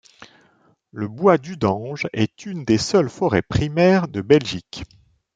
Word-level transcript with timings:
Le 0.89 1.07
bois 1.07 1.37
d'Udange 1.37 2.07
est 2.11 2.47
une 2.47 2.65
des 2.65 2.79
seules 2.79 3.11
forêts 3.11 3.43
primaires 3.43 4.07
de 4.07 4.21
Belgique. 4.21 4.83